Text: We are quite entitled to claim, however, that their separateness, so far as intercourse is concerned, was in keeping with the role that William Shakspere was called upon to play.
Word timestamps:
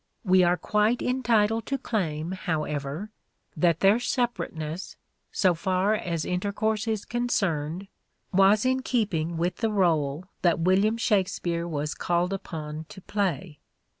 We 0.23 0.41
are 0.43 0.57
quite 0.57 1.03
entitled 1.03 1.67
to 1.67 1.77
claim, 1.77 2.31
however, 2.31 3.11
that 3.55 3.81
their 3.81 3.99
separateness, 3.99 4.95
so 5.31 5.53
far 5.53 5.93
as 5.93 6.25
intercourse 6.25 6.87
is 6.87 7.05
concerned, 7.05 7.87
was 8.33 8.65
in 8.65 8.81
keeping 8.81 9.37
with 9.37 9.57
the 9.57 9.69
role 9.69 10.25
that 10.41 10.59
William 10.59 10.97
Shakspere 10.97 11.67
was 11.67 11.93
called 11.93 12.33
upon 12.33 12.85
to 12.89 12.99
play. 13.01 13.59